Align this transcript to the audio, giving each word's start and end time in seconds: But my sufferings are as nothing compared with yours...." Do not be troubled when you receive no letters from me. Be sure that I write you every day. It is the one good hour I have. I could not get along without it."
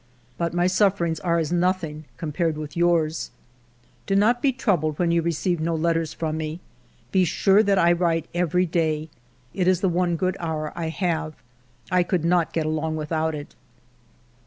But 0.35 0.51
my 0.55 0.65
sufferings 0.65 1.19
are 1.19 1.37
as 1.37 1.51
nothing 1.51 2.05
compared 2.17 2.57
with 2.57 2.75
yours...." 2.75 3.29
Do 4.07 4.15
not 4.15 4.41
be 4.41 4.51
troubled 4.51 4.97
when 4.97 5.11
you 5.11 5.21
receive 5.21 5.59
no 5.61 5.75
letters 5.75 6.11
from 6.11 6.37
me. 6.37 6.59
Be 7.11 7.23
sure 7.23 7.61
that 7.61 7.77
I 7.77 7.91
write 7.91 8.25
you 8.33 8.41
every 8.41 8.65
day. 8.65 9.09
It 9.53 9.67
is 9.67 9.81
the 9.81 9.89
one 9.89 10.15
good 10.15 10.37
hour 10.39 10.73
I 10.75 10.89
have. 10.89 11.35
I 11.91 12.01
could 12.01 12.25
not 12.25 12.51
get 12.51 12.65
along 12.65 12.95
without 12.95 13.35
it." 13.35 13.53